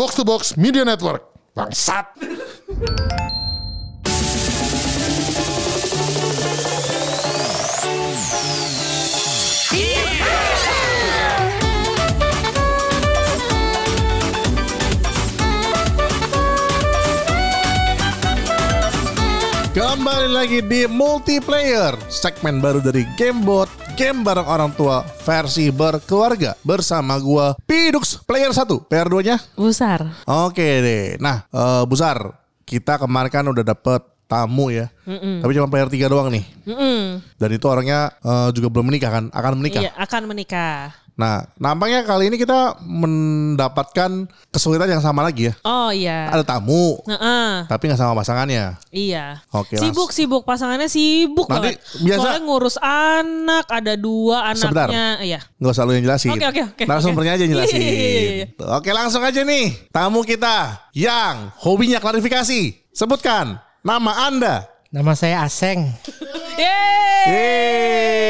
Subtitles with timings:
[0.00, 1.28] Box to Box Media Network.
[1.52, 2.16] Bangsat.
[19.76, 23.68] Kembali lagi di multiplayer segmen baru dari Gamebot
[24.00, 30.24] game bareng orang tua versi berkeluarga bersama gua Pidux player 1 player 2 nya Besar.
[30.24, 31.20] Oke deh.
[31.20, 32.32] Nah eh, Busar
[32.64, 34.88] kita kemarin kan udah dapet tamu ya.
[35.04, 36.48] Tapi cuma player 3 doang nih.
[36.64, 37.20] Mm-mm.
[37.36, 39.24] dan itu orangnya eh, juga belum menikah kan?
[39.36, 39.84] Akan menikah?
[39.84, 40.96] Iya, akan menikah.
[41.12, 44.10] Nah nampaknya kali ini kita mendapatkan
[44.48, 46.28] kesulitan yang sama lagi ya Oh iya.
[46.28, 47.66] ada tamu Heeh.
[47.66, 49.38] tapi nggak sama pasangannya Iya.
[49.50, 52.02] Oke, sibuk sibuk pasangannya sibuk Nanti banget.
[52.02, 54.86] biasa- Soalnya ngurus anak, ada dua Sebentar.
[54.86, 55.06] anaknya.
[55.20, 55.38] Iya.
[55.56, 56.30] Nggak usah lu yang jelasin.
[56.32, 57.36] Oke, oke, oke, Narasumbernya oke.
[57.36, 57.78] aja yang jelasin.
[57.78, 58.46] Iya, iya, iya, iya.
[58.50, 59.66] Tuh, Oke langsung aja nih.
[59.88, 60.56] Tamu kita
[60.92, 62.60] yang hobinya klarifikasi.
[62.90, 64.66] Sebutkan nama anda.
[64.90, 65.86] Nama saya Aseng.
[66.56, 67.22] Yeay.
[67.24, 68.29] Yeay.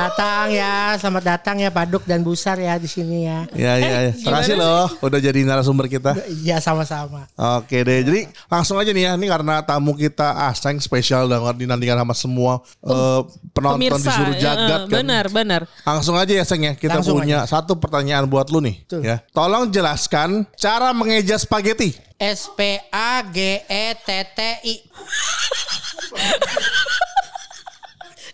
[0.00, 3.44] Datang ya, selamat datang ya Paduk dan Busar ya di sini ya.
[3.52, 4.12] Ya ya, ya.
[4.16, 6.16] gimana Makasih loh udah jadi narasumber kita.
[6.40, 7.28] Iya sama-sama.
[7.36, 12.00] Oke deh, jadi langsung aja nih ya, ini karena tamu kita Aseng spesial dan dinantikan
[12.00, 13.20] sama semua eh,
[13.52, 14.16] penonton di Pemirsa.
[14.16, 14.96] seluruh ya, jagat kan.
[15.04, 15.68] Benar, benar.
[15.84, 18.80] Langsung aja ya Seng ya, kita Langsung punya satu pertanyaan buat lu nih.
[18.88, 19.04] Tuh.
[19.04, 21.92] Ya, tolong jelaskan cara mengeja spaghetti.
[22.16, 24.74] S P A G E T T I.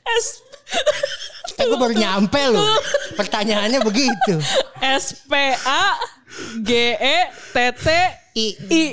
[0.06, 1.25] S Eh
[1.64, 2.76] gue baru nyampe loh.
[3.16, 4.36] Pertanyaannya begitu.
[4.82, 5.32] S P
[5.64, 5.96] A
[6.60, 7.86] G E T T
[8.36, 8.46] I.
[8.68, 8.84] I.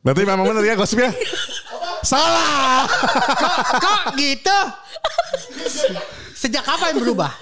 [0.00, 1.12] Berarti memang benar ya gosipnya?
[2.04, 2.88] Salah.
[3.36, 4.58] Kok, kok gitu?
[6.36, 7.32] Sejak kapan berubah?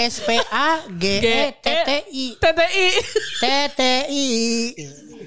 [0.00, 2.26] S P A G E T T I.
[2.36, 2.88] T T I.
[3.40, 4.28] T T I.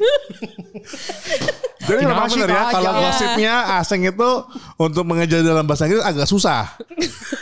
[1.81, 4.29] Jadi memang benar ya kalau gosipnya Aseng itu
[4.77, 6.69] untuk mengejar dalam bahasa Inggris agak susah.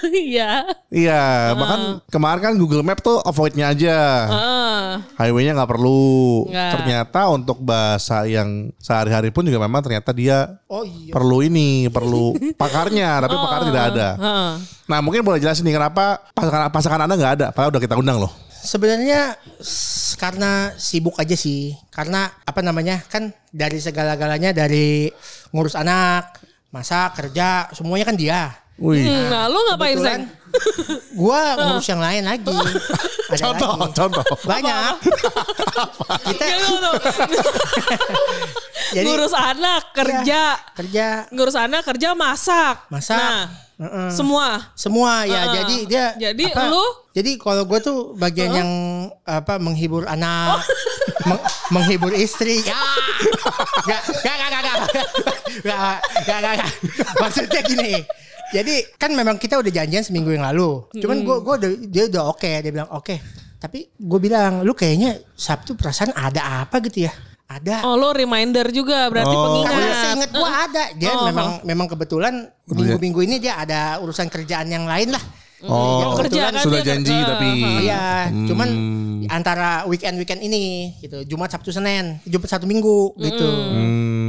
[0.10, 0.64] Iya.
[0.90, 3.98] Iya, bahkan kemarin kan Google Map tuh avoid-nya aja.
[4.26, 4.86] Heeh.
[5.22, 6.50] Highway-nya nggak perlu.
[6.50, 6.72] Nggak.
[6.80, 11.14] Ternyata untuk bahasa yang sehari-hari pun juga memang ternyata dia Oh iya.
[11.14, 14.10] perlu ini, perlu pakarnya, tapi pakar tidak ada.
[14.18, 14.52] Heeh.
[14.90, 18.18] Nah, mungkin boleh jelasin nih kenapa pasangan pasangan Anda nggak ada, padahal udah kita undang
[18.18, 18.32] loh.
[18.60, 19.40] Sebenarnya
[20.16, 21.74] karena sibuk aja sih.
[21.90, 25.10] Karena apa namanya kan dari segala-galanya dari
[25.50, 26.38] ngurus anak,
[26.70, 28.42] masak, kerja, semuanya kan dia.
[28.80, 29.04] Wih.
[29.04, 30.22] Hmm, nah, lu ngapain, Seng?
[31.14, 32.48] Gua ngurus yang lain lagi.
[33.30, 33.94] Ada Contoh, lagi.
[33.94, 34.24] contoh.
[34.50, 34.94] Banyak.
[36.26, 36.94] Kita Ya, tuh.
[38.90, 40.58] jadi ngurus anak, kerja.
[40.74, 42.90] kerja Ngurus anak, kerja, masak.
[42.90, 43.20] Masak.
[43.22, 43.46] Nah,
[44.12, 44.76] semua.
[44.76, 45.48] Semua ya.
[45.48, 46.84] uh, Jadi dia Jadi apa, lu
[47.16, 48.72] Jadi kalau gue tuh bagian uh, yang
[49.24, 50.62] apa menghibur anak, oh.
[51.32, 51.40] meng,
[51.72, 52.60] menghibur istri.
[52.60, 52.76] Ya.
[53.88, 54.78] gak, gak, gak, gak, gak.
[55.64, 55.98] Gak,
[56.28, 56.72] gak, gak, gak.
[57.24, 57.94] Maksudnya gini.
[58.50, 60.84] Jadi kan memang kita udah janjian seminggu yang lalu.
[61.00, 61.56] Cuman gue gue
[61.88, 62.60] dia udah oke, okay.
[62.60, 63.06] dia bilang oke.
[63.06, 63.18] Okay.
[63.60, 67.14] Tapi gue bilang lu kayaknya Sabtu perasaan ada apa gitu ya.
[67.50, 67.82] Ada.
[67.82, 69.42] Oh, lu reminder juga berarti Oh.
[69.50, 69.74] pengingat.
[69.74, 70.84] Karena seingat gue ada.
[70.94, 71.26] Dia Oh.
[71.26, 72.34] memang memang kebetulan
[72.64, 75.24] minggu-minggu ini dia ada urusan kerjaan yang lain lah.
[75.60, 77.26] Oh, kerja kan sudah janji kerja.
[77.28, 77.48] tapi
[77.84, 79.28] Iya, cuman Hmm.
[79.28, 83.44] antara weekend weekend ini gitu, Jumat Sabtu Senin, Jumat Sabtu Minggu gitu.
[83.44, 84.29] Hmm.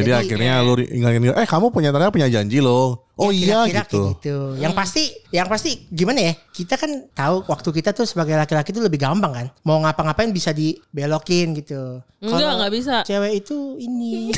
[0.00, 0.08] Gitu.
[0.08, 3.12] Jadi, akhirnya lu ingatin eh kamu punya ternyata punya janji loh.
[3.20, 4.02] Oh iya kira-kira gitu.
[4.16, 4.36] gitu.
[4.56, 6.32] Yang pasti, yang pasti gimana ya?
[6.48, 9.46] Kita kan tahu waktu kita tuh sebagai laki-laki itu lebih gampang kan.
[9.68, 12.00] Mau ngapa-ngapain bisa dibelokin gitu.
[12.24, 12.96] Enggak, enggak bisa.
[13.04, 14.32] Cewek itu ini.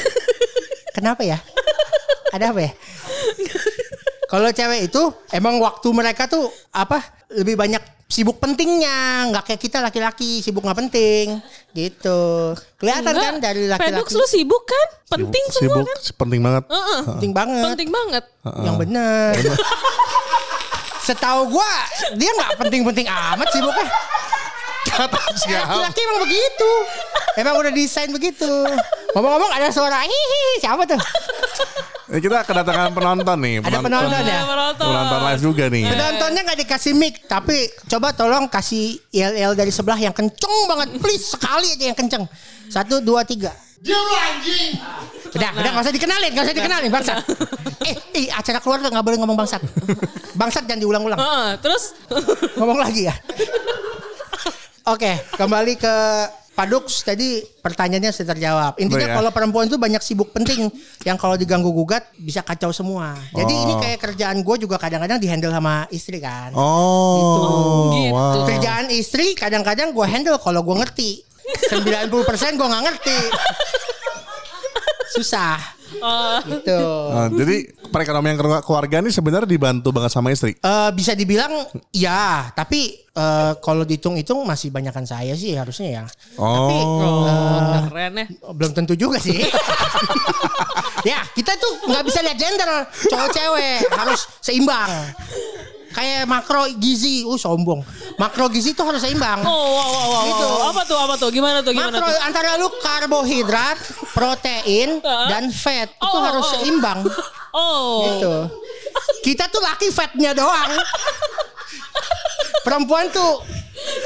[0.96, 1.38] Kenapa ya?
[2.34, 2.72] Ada apa ya?
[4.32, 7.04] Kalau cewek itu emang waktu mereka tuh apa
[7.36, 11.36] lebih banyak sibuk pentingnya, nggak kayak kita laki-laki sibuk nggak penting
[11.76, 12.56] gitu.
[12.80, 13.24] Kelihatan Enggak.
[13.28, 14.86] kan dari Pedux laki-laki lu sibuk kan?
[15.12, 15.98] Penting sibuk, semua sibuk, kan?
[16.20, 16.64] penting banget.
[16.72, 17.00] Heeh.
[17.12, 17.64] penting banget.
[17.76, 18.24] Penting banget.
[18.64, 19.32] Yang bener.
[21.12, 21.72] Setahu gua
[22.16, 23.84] dia nggak penting-penting amat sibuknya.
[24.92, 25.76] Kata siapa?
[25.76, 26.70] Laki-laki emang begitu.
[27.36, 28.52] Emang udah desain begitu.
[29.12, 31.00] Ngomong-ngomong ada suara hihi siapa tuh?
[32.12, 33.54] Kita kedatangan penonton nih.
[33.64, 34.36] Ada penonton ya?
[34.42, 34.86] Ada penonton.
[34.90, 35.84] Penonton live juga nih.
[35.88, 37.56] Penontonnya nggak dikasih mic, tapi
[37.88, 42.24] coba tolong kasih IL dari sebelah yang kenceng banget, please sekali aja yang kenceng.
[42.68, 43.52] Satu, dua, tiga.
[45.32, 47.16] Udah, udah nggak usah dikenalin, nggak usah dikenalin bangsat.
[47.88, 49.62] eh, eh, acara keluarga nggak boleh ngomong bangsat.
[50.36, 51.18] Bangsat jangan diulang-ulang.
[51.18, 51.96] Heeh, terus
[52.60, 53.14] Ngomong lagi ya.
[54.86, 55.94] Oke, kembali ke
[56.52, 58.72] Pak Dux tadi pertanyaannya sudah terjawab.
[58.76, 59.16] Intinya Oh, ya.
[59.16, 60.68] kalau perempuan itu banyak sibuk penting
[61.02, 63.16] yang kalau diganggu gugat bisa kacau semua.
[63.32, 63.62] Jadi Oh.
[63.62, 66.52] ini kayak kerjaan gue juga kadang-kadang dihandle sama istri kan.
[66.52, 68.12] Oh, Gitu.
[68.12, 68.44] wow.
[68.44, 71.10] Kerjaan istri kadang-kadang gue handle kalau gue ngerti.
[71.68, 72.12] 90%
[72.54, 73.18] gue nggak ngerti.
[75.14, 75.56] Susah.
[76.00, 76.80] Oh, Gitu.
[77.10, 77.56] Ah, jadi
[77.92, 80.56] perekonomian keluarga- keluarga ini sebenarnya dibantu banget sama istri.
[80.56, 81.52] Eh, bisa dibilang
[81.90, 86.04] ya, tapi eh, kalau dihitung-hitung masih banyakan saya sih harusnya ya.
[86.32, 87.28] Tapi Oh.
[87.28, 88.26] eh, keren ya.
[88.50, 89.36] belum tentu juga sih.
[91.04, 92.70] ya kita tuh nggak bisa lihat gender
[93.04, 94.90] cowok cewek harus seimbang.
[95.92, 97.84] Kayak makro gizi, uh sombong.
[98.16, 99.44] Makro gizi tuh harus seimbang.
[99.44, 100.46] Oh, wow, wow, wow, Gitu.
[100.48, 100.70] wow.
[100.72, 100.96] Apa tuh?
[100.96, 101.28] Apa tuh?
[101.28, 101.76] Gimana tuh?
[101.76, 102.16] Gimana Makro tuh?
[102.24, 103.76] antara lu karbohidrat,
[104.16, 106.52] protein, dan fat itu Oh, harus oh.
[106.56, 107.04] seimbang.
[107.52, 108.00] Oh.
[108.08, 108.34] Gitu.
[109.22, 110.72] Kita tuh laki fatnya doang.
[112.64, 113.42] Perempuan tuh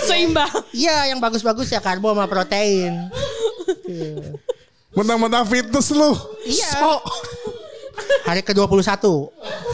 [0.08, 0.48] Seimbang.
[0.72, 3.12] Iya yang bagus-bagus ya karbo sama protein.
[4.96, 6.12] Mentang-mentang fitness lu.
[6.44, 6.70] Iya.
[6.72, 6.92] So.
[8.26, 8.92] Hari ke-21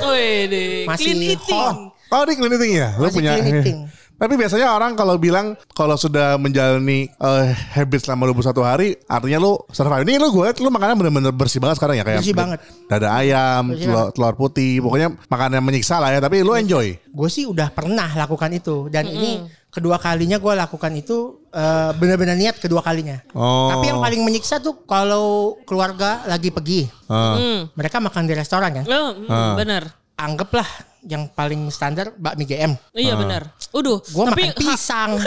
[0.03, 0.85] Wih, deh.
[0.87, 1.57] Masih Clean eating.
[1.57, 1.77] hot.
[2.13, 2.89] Oh, ini clean eating ya?
[3.01, 3.31] Lu Masih punya.
[3.35, 3.79] clean eating.
[4.23, 9.59] Tapi biasanya orang kalau bilang kalau sudah menjalani eh, habit selama 21 hari, artinya lu
[9.75, 10.07] survive.
[10.07, 12.63] Ini lu gue liat lu makannya bener-bener bersih banget sekarang ya kayak Bersih banget.
[12.87, 16.95] Dada ayam, Bersih telur, telur putih, pokoknya makanan yang menyiksa lah ya, tapi lu enjoy.
[17.11, 19.43] Gue sih udah pernah lakukan itu dan ini
[19.75, 23.19] kedua kalinya gue lakukan itu eh, benar-benar niat kedua kalinya.
[23.35, 23.75] Oh.
[23.75, 26.87] Tapi yang paling menyiksa tuh kalau keluarga lagi pergi.
[27.11, 27.75] Hmm.
[27.75, 28.87] mereka makan di restoran kan.
[28.87, 29.59] Hmm, Ah.
[29.59, 29.83] bener.
[30.15, 32.73] Anggaplah yang paling standar bakmi GM.
[32.93, 33.51] Iya bener.
[33.71, 35.13] Uduh, Gue tapi makan pisang.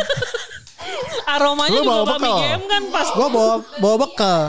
[1.28, 3.08] aromanya Lu juga bawa bakmi game kan pas.
[3.10, 4.42] gue bawa bawa bekal.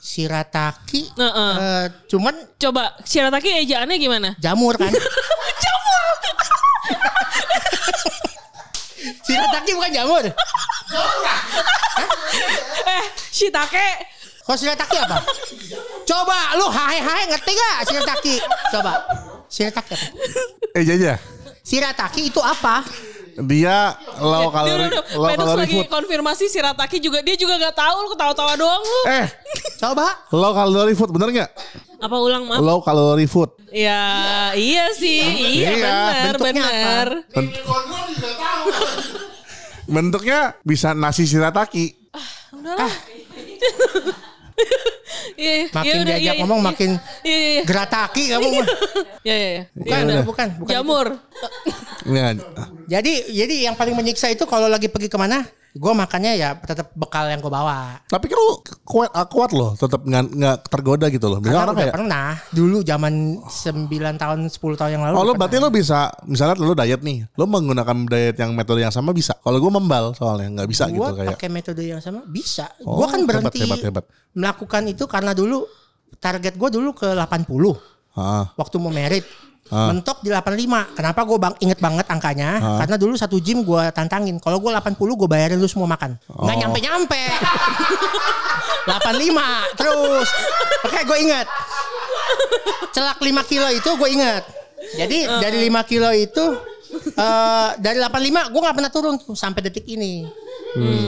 [0.00, 1.12] Shirataki.
[1.12, 1.52] Heeh.
[1.54, 4.28] eh, cuman Coba shirataki ejaannya gimana?
[4.36, 4.90] jamur kan.
[5.64, 6.04] Jamur.
[9.22, 10.24] Shirataki bukan jamur.
[12.82, 13.88] Eh, shiitake.
[14.42, 15.22] Kalau shirataki apa?
[16.02, 18.34] Coba lu hai-hai ngerti gak shirataki?
[18.72, 18.92] Coba.
[19.50, 20.06] Shirataki apa?
[20.72, 21.12] Eh jaja.
[21.60, 22.86] Shirataki itu apa?
[23.40, 25.88] Dia low Dia kalori, udah, udah, low kalori lagi food.
[25.88, 29.00] konfirmasi shirataki juga dia juga gak tahu lu ketawa-tawa doang lu.
[29.08, 29.26] Eh,
[29.76, 30.06] Coba.
[30.30, 31.50] low kalori food bener nggak?
[31.98, 32.60] Apa ulang maaf?
[32.60, 33.50] Low kalori food.
[33.70, 34.02] Ya,
[34.52, 35.24] iya sih.
[35.62, 37.08] Iya, Iya, benar, bentuknya benar.
[37.28, 37.54] Bent-
[39.86, 41.96] Bentuknya bisa nasi shirataki.
[42.52, 42.92] Udahlah.
[43.10, 43.70] Iya,
[45.40, 46.68] iya, Makin iya, udah, diajak iya, ngomong iya.
[46.68, 46.90] makin
[47.24, 47.62] Iya, iya, iya.
[47.64, 48.48] gerataki kamu.
[48.52, 48.66] mah.
[49.20, 49.62] Iya, iya, iya.
[49.72, 50.24] Bukan, Ya udah.
[50.24, 50.70] bukan, bukan.
[50.72, 51.06] Jamur.
[52.04, 52.26] Ya,
[52.88, 56.90] Jadi jadi yang paling menyiksa itu kalau lagi pergi ke mana, gue makannya ya tetap
[56.98, 58.02] bekal yang gue bawa.
[58.10, 61.38] tapi kan lu kuat, ah, kuat loh, tetap nggak nggak tergoda gitu loh.
[61.38, 63.86] Karena orang kayak, pernah dulu zaman 9
[64.18, 65.14] tahun 10 tahun yang lalu.
[65.14, 68.90] oh lu berarti lu bisa, misalnya lu diet nih, lu menggunakan diet yang metode yang
[68.90, 69.38] sama bisa.
[69.38, 71.30] Kalau gue membal soalnya nggak bisa Gua gitu kayak.
[71.38, 72.66] pakai metode yang sama bisa.
[72.82, 74.04] Oh, gua kan hebat, berhenti hebat, hebat.
[74.34, 75.70] melakukan itu karena dulu
[76.18, 77.46] target gue dulu ke 80
[78.18, 79.22] Ah, waktu mau merit.
[79.70, 79.88] Ah.
[79.88, 80.92] Mentok di 85.
[80.92, 82.58] Kenapa gue bang inget banget angkanya?
[82.78, 84.36] Karena dulu satu gym gue tantangin.
[84.36, 86.18] Kalau gue 80 gue bayarin lu semua makan.
[86.26, 86.60] Nggak Oh.
[86.60, 87.22] nyampe nyampe.
[88.82, 90.28] 85 terus.
[90.82, 91.46] Oke gue ingat.
[92.90, 94.42] Celak 5 kilo itu gue ingat.
[94.96, 96.44] Jadi dari 5 kilo itu
[97.14, 100.26] eh dari 85 gue nggak pernah turun tuh sampai detik ini.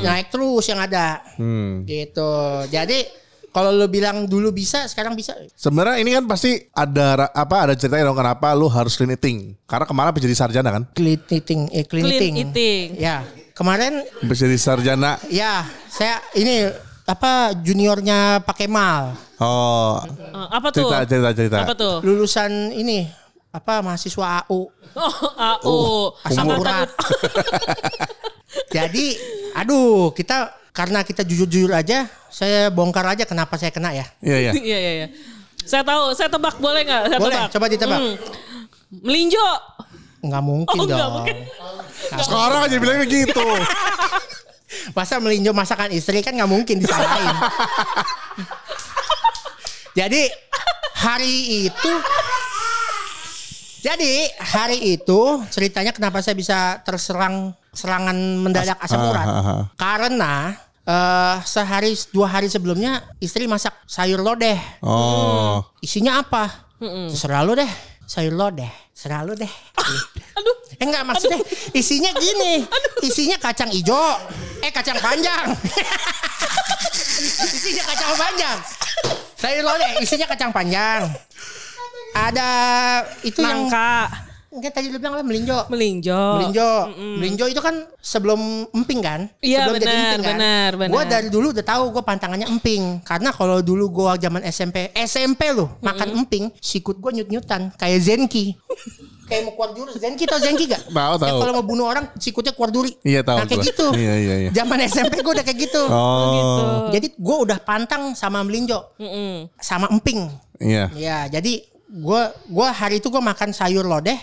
[0.02, 1.18] Naik terus yang ada.
[1.34, 1.82] hmm.
[1.82, 2.32] Gitu.
[2.68, 3.21] Jadi
[3.52, 5.36] kalau lu bilang dulu bisa, sekarang bisa.
[5.52, 9.52] Sebenarnya ini kan pasti ada apa ada ceritanya dong kenapa lu harus clean eating.
[9.62, 10.82] Karena kemarin jadi sarjana kan?
[10.90, 12.34] Clean eating, eh, clean, Clean eating.
[12.42, 12.86] eating.
[12.96, 13.22] Ya,
[13.52, 15.20] kemarin Habis jadi sarjana.
[15.28, 16.72] ya saya ini
[17.02, 20.86] apa juniornya Pak Kemal, Oh, Eh, apa tuh?
[20.88, 21.58] cerita cerita cerita.
[21.66, 21.96] Apa tuh?
[22.00, 23.04] lulusan ini
[23.50, 24.70] apa mahasiswa AU.
[24.92, 25.76] Oh, AU.
[26.24, 26.88] asam Angkatan urat.
[28.72, 29.16] Jadi,
[29.54, 34.08] aduh, kita karena kita jujur-jujur aja, saya bongkar aja kenapa saya kena ya.
[34.24, 34.52] Iya iya.
[34.52, 35.08] Iya, iya, iya.
[35.62, 37.02] Saya tahu, saya tebak boleh nggak?
[37.06, 37.50] Saya Boleh, tebak.
[37.52, 38.00] coba ditebak.
[38.00, 38.14] Hmm.
[39.04, 39.48] Melinjo.
[40.22, 40.96] Nggak mungkin Oh, dong.
[40.96, 41.36] nggak mungkin.
[42.18, 43.46] Sekarang aja bilangnya gitu.
[44.96, 47.28] Masa melinjo masakan istri kan nggak mungkin disalahin.
[49.98, 50.24] Jadi
[50.96, 51.34] hari
[51.68, 51.92] itu
[53.82, 59.62] jadi hari itu ceritanya kenapa saya bisa terserang serangan mendadak asam ah, urat ah, ah.
[59.74, 60.54] karena
[60.86, 64.54] eh, sehari dua hari sebelumnya istri masak sayur lodeh
[64.86, 65.66] Oh.
[65.82, 66.70] isinya apa
[67.10, 67.72] terserah lu deh
[68.06, 69.50] sayur lodeh serah lu deh
[70.38, 70.56] Aduh.
[70.80, 71.38] Eh enggak maksudnya
[71.76, 72.64] isinya gini.
[73.08, 74.16] Isinya kacang hijau.
[74.64, 75.52] Eh kacang panjang.
[77.56, 78.56] isinya kacang panjang.
[79.36, 81.06] Sayur lodeh isinya kacang panjang.
[82.12, 82.48] Ada
[83.22, 83.92] itu yang Nangka.
[84.52, 85.64] Enggak tadi lu bilang apa melinjo.
[85.72, 86.22] Melinjo.
[86.36, 86.70] Melinjo.
[86.92, 89.20] Melinjo itu kan sebelum emping kan?
[89.24, 90.28] Oh, Iya, sebelum jadi benar, emping kan?
[90.36, 90.92] benar, benar.
[90.92, 93.00] Gua dari dulu udah tahu gua pantangannya emping.
[93.00, 98.52] Karena kalau dulu gua zaman SMP, SMP loh, makan emping, sikut gua nyut-nyutan kayak Zenki.
[99.24, 99.96] kayak mau keluar jurus.
[99.96, 100.84] Zenki tau Zenki gak?
[100.84, 101.24] Tahu, tahu.
[101.24, 102.92] Yang kalau mau bunuh orang sikutnya keluar duri.
[103.00, 103.68] Iya, tahu Nah kayak gua.
[103.72, 103.86] gitu.
[103.96, 104.50] Iya, iya, iya.
[104.52, 105.82] Zaman SMP gua udah kayak gitu.
[105.88, 106.28] Oh.
[106.28, 106.62] Gitu.
[106.92, 109.48] Jadi gua udah pantang sama melinjo, Mm-mm.
[109.56, 110.28] sama emping.
[110.60, 110.92] Iya.
[110.92, 114.16] Ya, jadi gua gua hari itu gua makan sayur lodeh.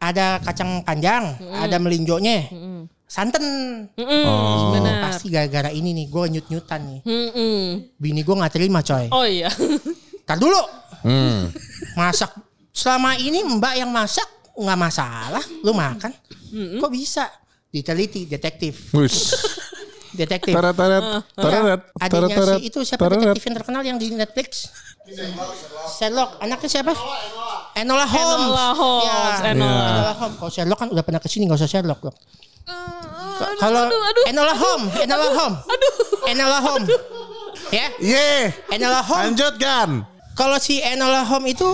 [0.00, 2.48] Ada kacang panjang, ada melinjonya.
[3.10, 3.42] Santen.
[3.98, 4.22] Mm-mm.
[4.22, 4.70] Oh.
[4.78, 5.10] Benar.
[5.10, 7.00] Pasti gara-gara ini nih gua nyut-nyutan nih.
[7.02, 7.62] Mm-mm.
[7.98, 9.10] Bini gua nggak terima, coy.
[9.10, 9.50] Oh iya.
[10.26, 10.62] Tar dulu.
[11.02, 11.50] Hmm.
[11.98, 12.30] Masak
[12.70, 16.14] selama ini Mbak yang masak nggak masalah, lu makan.
[16.78, 17.26] Kok bisa?
[17.70, 18.94] Diteliti detektif.
[20.10, 20.50] Detektif.
[20.50, 21.02] Tarat tarat
[21.32, 23.18] tarat Adiknya tarat si itu siapa tarat.
[23.22, 24.70] detektif yang terkenal yang di Netflix?
[25.92, 26.38] Sherlock.
[26.38, 26.92] Anaknya siapa?
[27.74, 28.46] Enola Holmes.
[28.46, 29.06] Enola Holmes,
[29.40, 29.50] Ya.
[29.50, 29.86] Enola.
[29.88, 30.36] Enola Holmes.
[30.38, 32.16] Kalau Sherlock kan udah pernah ke sini nggak usah Sherlock dong.
[33.40, 34.24] Aduh, Kalau aduh, aduh.
[34.28, 35.60] Enola Holmes, Enola Holmes,
[36.28, 36.88] Enola Holmes,
[37.72, 38.52] ya, Ye.
[38.68, 39.24] Enola Holmes.
[39.32, 39.88] Lanjutkan.
[40.36, 41.68] Kalau si Enola Holmes itu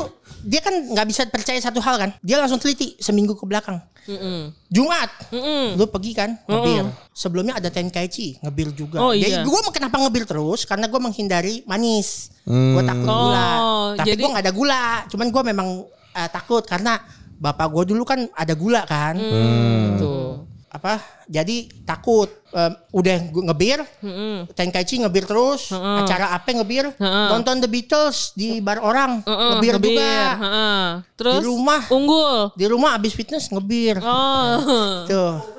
[0.47, 3.83] dia kan nggak bisa percaya satu hal kan, dia langsung teliti seminggu ke belakang.
[4.07, 4.55] Mm-mm.
[4.71, 5.75] Jumat, Mm-mm.
[5.75, 6.87] lu pergi kan ngebir.
[7.11, 9.03] Sebelumnya ada Tenkaichi ngebir juga.
[9.03, 9.43] Oh, Jadi iya.
[9.43, 10.63] gue kenapa ngebir terus?
[10.63, 12.31] Karena gue menghindari manis.
[12.47, 13.51] Gue takut Oh, gula.
[13.99, 14.87] Tapi jadi- gue nggak ada gula.
[15.11, 15.69] Cuman gue memang
[16.15, 17.03] eh, takut karena
[17.37, 19.19] bapak gue dulu kan ada gula kan.
[19.19, 19.99] Hmm.
[19.99, 20.46] Tuh
[20.77, 21.01] apa?
[21.27, 22.29] Jadi takut.
[22.53, 23.17] Em, udah
[23.51, 23.81] ngebir.
[24.01, 24.49] Mm-mm.
[24.53, 25.73] Tenkaichi ngebir terus.
[25.73, 26.93] Acara apa ngebir?
[26.95, 27.29] Heeh.
[27.33, 29.25] Nonton The Beatles di bar orang.
[29.25, 30.13] Mm-mm, ngebir, juga.
[30.37, 30.85] Heeh.
[31.17, 31.81] Terus Di rumah.
[31.89, 32.37] unggul.
[32.55, 33.99] Di rumah abis fitness ngebir.
[34.01, 35.05] Oh.
[35.09, 35.56] Tuh.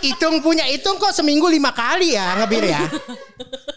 [0.00, 2.82] Hitung punya hitung kok seminggu lima kali ya ngebir ya.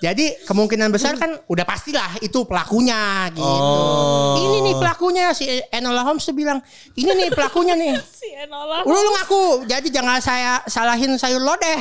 [0.04, 3.44] Jadi kemungkinan besar kan udah pastilah itu pelakunya gitu.
[3.44, 4.36] Oh.
[4.36, 6.60] Ini nih pelakunya si Enola Holmes tuh bilang
[7.00, 7.96] ini nih pelakunya nih.
[8.04, 8.84] Si Enola.
[8.84, 11.80] Lu, lu ngaku jadi jangan saya salahin sayur lodeh.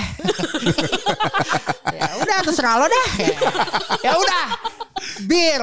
[1.99, 3.09] ya udah terserah lo deh.
[4.07, 4.45] Ya udah
[5.27, 5.61] bir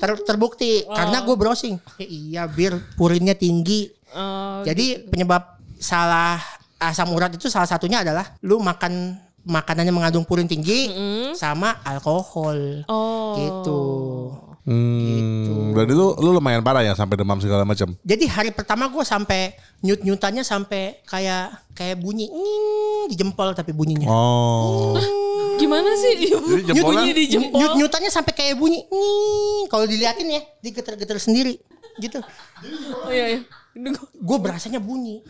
[0.00, 1.76] ter- terbukti karena gue browsing.
[2.00, 3.92] Eh, iya bir purinnya tinggi.
[4.16, 6.40] Oh, Jadi penyebab salah
[6.78, 9.18] asam urat itu salah satunya adalah lu makan
[9.48, 10.90] makanannya mengandung purin tinggi
[11.34, 12.86] sama alkohol.
[12.86, 13.34] Oh.
[13.38, 13.80] Gitu.
[14.68, 15.72] Hmm.
[15.72, 17.96] Berarti lu lu lumayan parah ya sampai demam segala macam.
[18.04, 23.72] Jadi hari pertama gue sampai nyut nyutannya sampai kayak kayak bunyi "Nying" di jempol tapi
[23.72, 24.04] bunyinya.
[24.12, 24.92] Oh.
[25.56, 26.20] Gimana sih?
[26.20, 27.56] Jadi jempolnya- Bunyi di jempol.
[27.56, 28.84] Nyut nyutannya sampai kayak bunyi.
[28.92, 31.56] "Nying." Kalau diliatin ya, digeter-geter sendiri
[31.96, 32.20] gitu.
[33.02, 33.40] Oh iya iya.
[34.18, 35.22] Gue berasanya bunyi.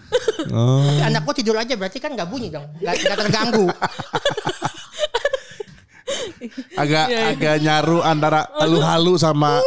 [0.48, 0.80] Oh.
[0.80, 3.66] Tapi anak gue tidur aja berarti kan nggak bunyi dong, nggak terganggu.
[6.78, 7.30] Agak Iya, iya.
[7.34, 9.58] agak nyaru antara halu-halu sama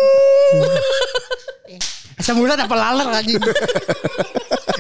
[2.18, 3.34] Asam urat apa laler lagi?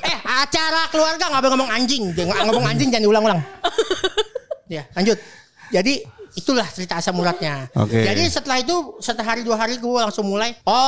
[0.05, 3.39] eh acara keluarga nggak boleh ngomong anjing, jangan ngomong anjing jangan diulang-ulang.
[4.69, 5.17] Ya lanjut.
[5.71, 7.67] Jadi itulah cerita asam uratnya.
[7.75, 8.07] Oke.
[8.07, 8.71] Jadi setelah itu
[9.03, 10.55] setelah hari dua hari gue langsung mulai.
[10.63, 10.79] Oh,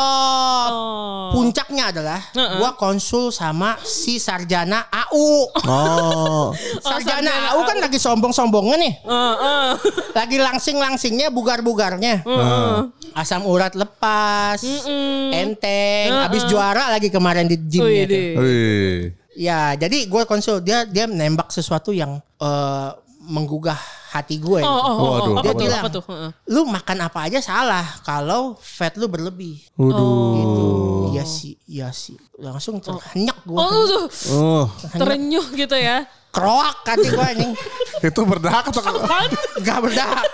[0.63, 1.35] Oh.
[1.35, 2.57] puncaknya adalah Heeh.
[2.63, 5.51] gue konsul sama si sarjana AU.
[5.67, 6.55] Oh.
[6.79, 8.93] Sarjana sarjana AU kan lagi sombong-sombongnya nih.
[9.03, 9.69] Eh, eh.
[10.15, 12.23] Lagi langsing-langsingnya, bugar-bugarnya.
[12.23, 12.71] Heeh.
[13.13, 15.29] Asam urat lepas, Mm-mm.
[15.35, 17.59] enteng, habis juara lagi kemarin di.
[17.59, 19.11] Wih.
[19.33, 22.89] Ya, jadi gue konsul dia dia nembak sesuatu yang eh,
[23.23, 23.79] menggugah
[24.11, 24.61] hati gue.
[24.61, 25.33] Oh, oh, oh, Waduh.
[25.33, 25.61] oh, Dia apa tuh?
[25.63, 26.03] bilang, Apa tuh?
[26.05, 26.29] Heeh.
[26.51, 29.63] Lu makan apa aja salah kalau fat lu berlebih.
[29.73, 30.35] Waduh.
[30.35, 30.65] Gitu.
[31.13, 32.17] Iya sih, iya sih.
[32.37, 33.57] Langsung terhenyak gue.
[33.57, 34.65] Oh Oh.
[34.91, 36.03] terenyuh gitu ya.
[36.29, 37.53] Kroak hati gue anjing.
[38.03, 39.29] Itu berdahak atau Apaan?
[39.61, 40.25] Gak berdahak.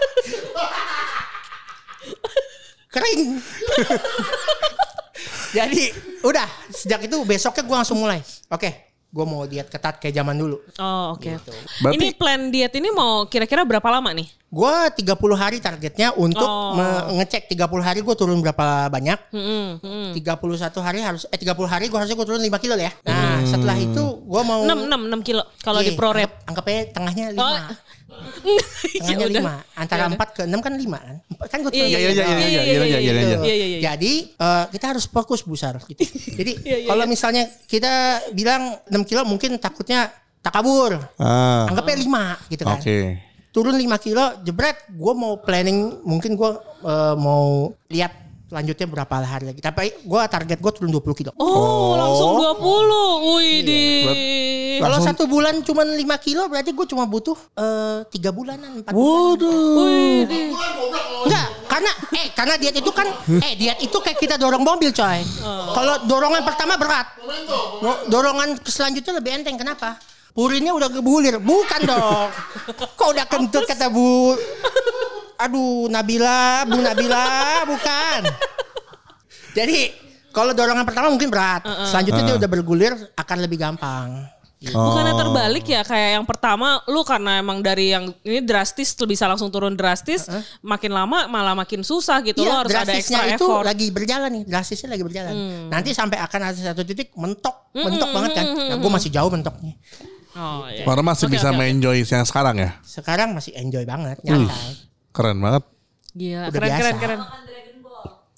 [2.90, 3.38] Kering.
[5.58, 5.90] Jadi
[6.22, 8.22] udah sejak itu besoknya gue langsung mulai.
[8.48, 10.62] Oke, gue mau diet ketat kayak zaman dulu.
[10.78, 11.30] Oh oke.
[11.82, 14.30] Berarti- Ini plan diet ini mau kira-kira berapa lama nih?
[14.50, 14.76] gue
[15.06, 16.74] 30 hari targetnya untuk oh.
[17.14, 19.30] ngecek 30 hari gue turun berapa banyak.
[19.30, 20.10] mm hmm.
[20.18, 22.90] 31 hari harus eh 30 hari gue harusnya gue turun 5 kilo ya.
[23.06, 23.46] Nah, mm.
[23.46, 26.32] setelah itu gue mau 6 6 6 kilo kalau di iya, pro rep.
[26.50, 27.38] Anggap, anggapnya tengahnya 5.
[27.38, 27.58] Oh.
[29.06, 29.38] tengahnya ya 5.
[29.38, 29.58] Udah.
[29.78, 31.16] Antara ya 4 ke 6 kan 5 kan.
[31.46, 31.86] Kan gue turun.
[31.86, 33.80] Iya iya, iya iya iya iya iya iya.
[33.86, 36.02] Jadi uh, kita harus fokus busar gitu.
[36.42, 40.10] Jadi ya, ya, kalau misalnya kita bilang 6 kilo mungkin takutnya
[40.42, 40.98] tak kabur.
[41.22, 41.70] Ah.
[41.70, 42.82] Anggapnya 5 gitu kan.
[42.82, 42.90] Oke.
[42.90, 43.29] Okay.
[43.50, 46.52] Turun 5 kilo, jebret, gue mau planning, mungkin gue
[46.86, 49.62] eh, mau lihat Selanjutnya berapa hari lagi.
[49.62, 51.32] Tapi gue target gue turun 20 kilo.
[51.38, 53.38] Oh, langsung 20.
[53.38, 53.86] Wih di.
[54.82, 59.38] Kalau satu bulan cuma 5 kilo berarti gue cuma butuh eh, tiga bulanan, empat bulan.
[59.38, 59.74] Waduh.
[59.86, 60.42] Wih di.
[61.30, 65.22] Enggak, karena eh karena diet itu kan eh diet itu kayak kita dorong mobil coy.
[65.78, 67.06] Kalau dorongan pertama berat.
[68.10, 69.62] Dorongan selanjutnya lebih enteng.
[69.62, 70.02] Kenapa?
[70.32, 71.36] Purinnya udah kebulir.
[71.38, 72.30] Bukan dong.
[72.96, 74.36] Kok udah kentut kata Bu
[75.40, 78.22] Aduh, Nabila, Bu Nabila, bukan.
[79.56, 79.92] Jadi
[80.30, 81.64] kalau dorongan pertama mungkin berat.
[81.88, 84.28] Selanjutnya dia udah bergulir akan lebih gampang.
[84.60, 89.24] Bukannya terbalik ya kayak yang pertama lu karena emang dari yang ini drastis lu bisa
[89.24, 90.28] langsung turun drastis
[90.60, 93.64] makin lama malah makin susah gitu lo Iya, harus ada drastisnya extra itu effort.
[93.64, 95.34] lagi berjalan nih, drastisnya lagi berjalan.
[95.72, 98.46] Nanti sampai akan ada satu titik mentok, mentok banget kan.
[98.52, 99.80] Nah, gue masih jauh mentoknya.
[100.40, 100.84] Oh iya.
[100.84, 101.58] Karena masih Oke, bisa oke.
[101.58, 102.72] menjoy yang sekarang ya.
[102.82, 104.72] Sekarang masih enjoy banget, Wih, nyantai.
[105.12, 105.64] keren banget.
[106.10, 106.80] Gila, Udah keren biasa.
[106.80, 107.20] keren keren.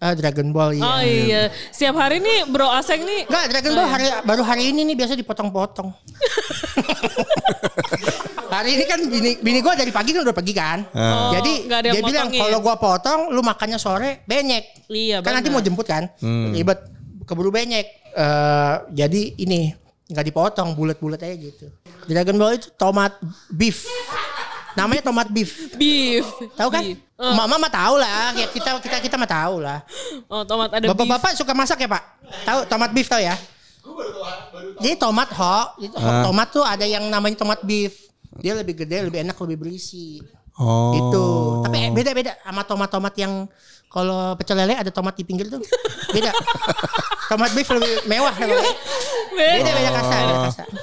[0.02, 0.82] Ah, Dragon Ball iya.
[0.82, 4.82] Oh iya, setiap hari nih Bro Aseng nih Enggak, Dragon Ball hari baru hari ini
[4.84, 5.94] nih biasa dipotong-potong.
[8.52, 10.80] hari ini kan bini bini gue dari pagi kan udah pergi kan.
[10.90, 12.42] Oh, Jadi nggak ada yang dia bilang motongin.
[12.42, 14.90] kalau gua potong lu makannya sore benyek.
[14.90, 15.56] Iya, Kan nanti benar.
[15.56, 16.04] mau jemput kan.
[16.50, 16.80] Ribet
[17.24, 17.86] keburu benyek.
[18.12, 19.72] Eh jadi ini
[20.10, 21.70] nggak dipotong bulat-bulat aja gitu.
[22.04, 23.14] Dragon Ball itu tomat
[23.48, 23.86] beef.
[24.72, 25.76] Namanya tomat beef.
[25.76, 26.26] beef.
[26.54, 26.84] Tahu kan?
[26.84, 27.00] Beef.
[27.20, 28.34] Mama mah tahu lah.
[28.34, 29.84] Ya, kita kita kita mah tahu lah.
[30.26, 30.86] Oh, tomat ada.
[30.88, 32.04] Bapak-bapak suka masak ya Pak?
[32.44, 33.36] Tahu tomat beef tahu ya?
[34.78, 36.24] Jadi tomat ho, itu ho- Ah.
[36.24, 38.10] tomat tuh ada yang namanya tomat beef.
[38.40, 40.18] Dia lebih gede, lebih enak, lebih berisi.
[40.56, 40.94] Oh.
[40.94, 41.26] Gitu.
[41.62, 43.46] Tapi eh, beda-beda sama tomat-tomat yang
[43.88, 45.60] kalau pecel lele ada tomat di pinggir tuh.
[46.10, 46.32] Beda.
[47.32, 48.72] tomat beef lebih mewah namanya.
[49.32, 49.58] Beda.
[49.62, 49.92] Beda beda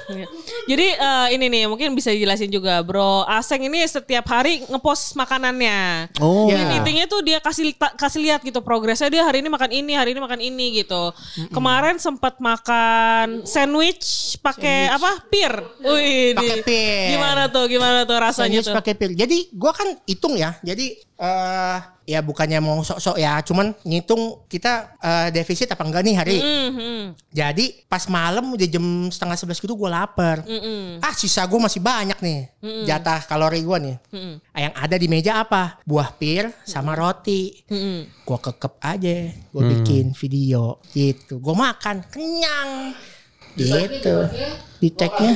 [0.09, 0.27] Iya.
[0.69, 6.09] Jadi eh, ini nih mungkin bisa dijelasin juga Bro Aseng ini setiap hari ngepost makanannya.
[6.21, 6.49] Oh.
[6.49, 6.65] Ya.
[6.65, 10.11] Dan intinya tuh dia kasih kasih lihat gitu progresnya dia hari ini makan ini, hari
[10.13, 11.13] ini makan ini gitu.
[11.53, 15.21] Kemarin sempat makan sandwich pakai apa?
[15.29, 15.53] Pir.
[15.83, 17.09] Wih, Pakai pir.
[17.17, 17.65] Gimana tuh?
[17.69, 18.75] Gimana tuh rasanya Sandwich tuh?
[18.77, 19.11] pakai pil.
[19.13, 20.55] Jadi gua kan hitung ya.
[20.61, 26.15] Jadi eh ya bukannya mau sok-sok ya, cuman ngitung kita eh, defisit apa enggak nih
[26.15, 26.37] hari.
[26.39, 27.01] Mhm.
[27.29, 30.41] Jadi pas malam udah jam setengah sebelas gitu gue lapar.
[30.47, 31.03] Mm-mm.
[31.03, 32.39] Ah sisa gue masih banyak nih
[32.87, 33.95] jatah kalori gue nih.
[34.15, 34.35] Mm-mm.
[34.55, 35.77] Ah, Yang ada di meja apa?
[35.85, 37.51] Buah pir sama roti.
[37.67, 38.25] Mm-mm.
[38.25, 39.17] Gue kekep aja.
[39.51, 41.37] Gue bikin video gitu.
[41.43, 42.95] Gue makan kenyang.
[43.55, 44.15] Gitu.
[44.79, 45.35] Di tagnya.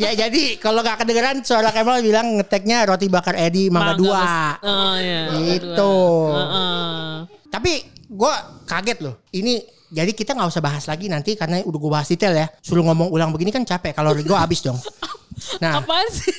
[0.00, 4.56] ya jadi kalau nggak kedengeran suara Kemal bilang ngeteknya roti bakar Edi mangga dua.
[4.64, 5.28] Oh iya.
[5.36, 5.76] Gitu.
[5.76, 6.40] dua.
[6.40, 7.12] Heeh.
[7.52, 7.72] Tapi
[8.08, 9.20] gue kaget loh.
[9.30, 9.60] Ini
[9.94, 12.48] jadi kita nggak usah bahas lagi nanti karena udah gue bahas detail ya.
[12.64, 13.92] Suruh ngomong ulang begini kan capek.
[13.94, 14.80] Kalori gue habis dong.
[15.60, 16.32] Nah, Apaan sih?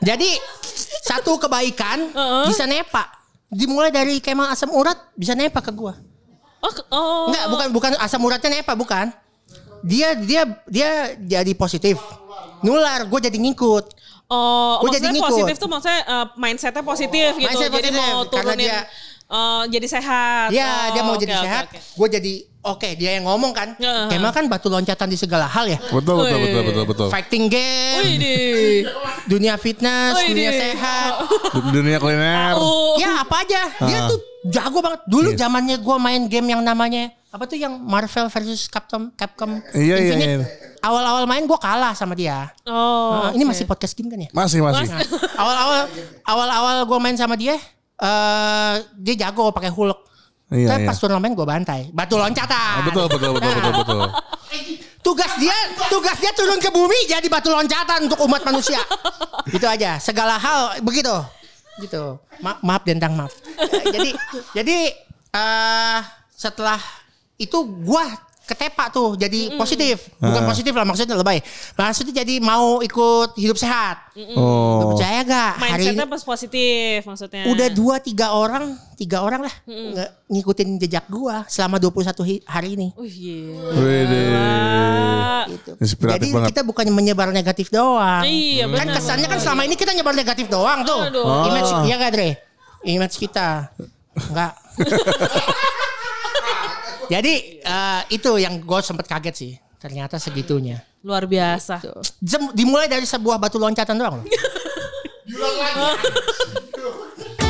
[0.00, 0.30] jadi
[1.04, 2.44] satu kebaikan Heeh.
[2.48, 3.04] bisa nepa.
[3.48, 5.94] Dimulai dari Kemal asam urat bisa nepa ke gue.
[6.68, 7.24] Oh, oh.
[7.26, 9.08] Enggak, bukan bukan asam uratnya nepa, bukan.
[9.80, 11.96] Dia dia dia jadi positif.
[12.60, 13.84] Nular, gue jadi ngikut.
[14.28, 15.30] Oh, Gua jadi maksudnya ngikut.
[15.32, 17.48] positif tuh maksudnya uh, mindsetnya positif gitu.
[17.48, 18.86] Mindset jadi positif, mau karena turunin dia-
[19.26, 20.48] uh, jadi sehat.
[20.50, 21.64] Ya, Oh, dia mau oke, jadi oke, sehat.
[21.66, 21.78] oke.
[21.96, 22.32] Gue jadi
[22.70, 23.72] oke, dia yang ngomong kan.
[23.74, 24.06] Heeh.
[24.08, 25.78] Kemal kan batu loncatan di segala hal ya.
[25.84, 26.44] Betul betul Wih.
[26.44, 27.08] betul betul betul.
[27.08, 28.84] Fighting game,
[29.24, 31.12] dunia fitness, Wih, dunia sehat.
[31.70, 32.54] Dunia kuliner.
[32.54, 32.96] Oh.
[32.96, 33.62] Ya apa aja.
[33.82, 34.08] Dia Ah.
[34.08, 35.00] tuh jago banget.
[35.04, 35.38] Dulu Iya.
[35.40, 40.16] zamannya gue main game yang namanya apa tuh yang Marvel versus Capcom Capcom Iya, iya,
[40.16, 40.40] Infinite.
[40.40, 40.48] iya.
[40.80, 42.48] Awal-awal main gue kalah sama dia.
[42.64, 43.28] Oh.
[43.28, 44.30] Nah, ini masih podcast game kan ya?
[44.30, 44.88] Masih masih.
[44.88, 45.04] Nah,
[45.36, 45.80] awal-awal
[46.24, 47.58] awal-awal gue main sama dia
[47.98, 50.07] eh dia jago pakai Hulk.
[50.48, 50.88] Iya, Tapi iya.
[50.88, 51.80] pas turnamen gue bantai.
[51.92, 52.56] Batu loncatan.
[52.80, 54.00] Ah, betul betul betul betul betul.
[55.04, 55.56] Tugas dia,
[55.92, 58.80] tugas dia turun ke bumi jadi batu loncatan untuk umat manusia.
[59.52, 60.00] Itu aja.
[60.00, 61.12] Segala hal begitu.
[61.84, 62.16] Gitu.
[62.40, 63.32] Ma- maaf dentang maaf.
[63.92, 64.16] Jadi
[64.56, 64.76] jadi
[65.28, 66.00] eh
[66.32, 66.80] setelah
[67.36, 68.08] itu gua
[68.48, 70.08] ketepak tuh jadi positif.
[70.16, 70.48] Bukan Ah.
[70.48, 71.44] positif lah maksudnya lebay.
[71.74, 74.08] Maksudnya jadi mau ikut hidup sehat.
[74.16, 74.80] Lu Oh.
[74.90, 75.52] percaya gak?
[75.54, 77.44] Hari ini Mindsetnya pas positif maksudnya.
[77.46, 82.74] udah dua tiga orang, tiga orang lah nge- ngikutin jejak gua selama 21 hi- hari
[82.74, 82.88] ini.
[82.90, 83.76] Gila.
[83.76, 84.24] Wede.
[85.48, 85.70] Gitu.
[86.02, 86.48] Jadi banget.
[86.50, 88.20] kita bukan menyebar negatif doang.
[88.22, 88.96] Iya, Kan benar.
[88.96, 91.04] kesannya kan selama ini kita nyebar negatif doang tuh.
[91.04, 91.22] Aduh.
[91.22, 91.44] Oh.
[91.46, 92.30] Image iya gak Dre?
[92.82, 93.70] Image kita.
[94.18, 94.52] Enggak.
[97.08, 99.52] Jadi eh, itu yang gue sempet kaget sih.
[99.78, 100.82] Ternyata segitunya.
[101.06, 101.80] Luar biasa.
[102.20, 104.26] Jem- dimulai dari sebuah batu loncatan doang loh.